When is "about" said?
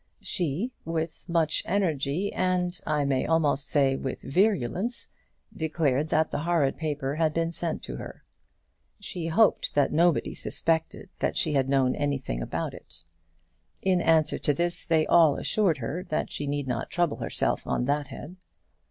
12.41-12.73